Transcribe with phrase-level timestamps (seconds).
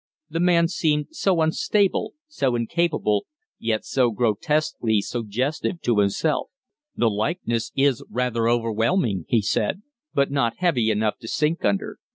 [0.31, 3.27] The man seemed so unstable, so incapable,
[3.59, 6.49] yet so grotesquely suggestive to himself.
[6.95, 11.99] "The likeness is rather overwhelming," he said; "but not heavy enough to sink under.